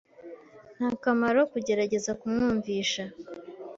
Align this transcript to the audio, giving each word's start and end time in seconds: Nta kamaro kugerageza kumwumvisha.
Nta 0.77 0.89
kamaro 1.03 1.41
kugerageza 1.51 2.11
kumwumvisha. 2.19 3.03